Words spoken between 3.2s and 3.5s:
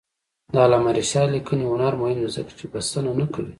کوي.